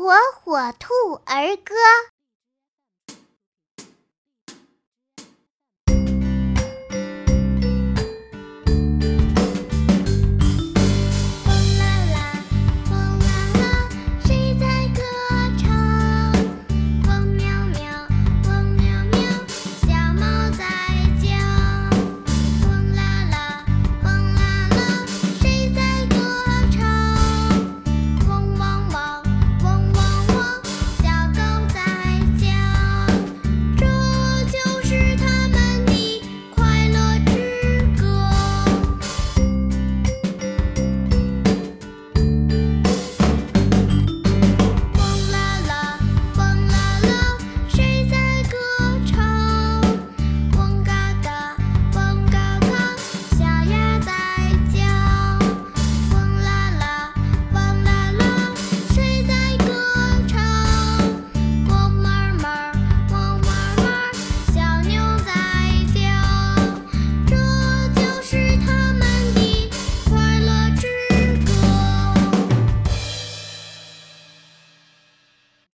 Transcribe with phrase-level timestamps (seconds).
[0.00, 0.94] 火火兔
[1.26, 1.74] 儿歌。